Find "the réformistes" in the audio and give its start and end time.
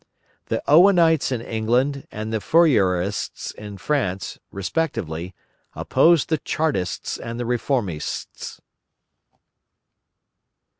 7.39-8.59